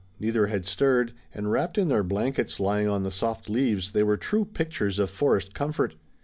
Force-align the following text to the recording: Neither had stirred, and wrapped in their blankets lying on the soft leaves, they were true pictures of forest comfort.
Neither 0.19 0.47
had 0.47 0.65
stirred, 0.65 1.13
and 1.31 1.51
wrapped 1.51 1.77
in 1.77 1.89
their 1.89 2.03
blankets 2.03 2.59
lying 2.59 2.87
on 2.87 3.03
the 3.03 3.11
soft 3.11 3.47
leaves, 3.51 3.91
they 3.91 4.01
were 4.01 4.17
true 4.17 4.45
pictures 4.45 4.97
of 4.97 5.11
forest 5.11 5.53
comfort. 5.53 5.93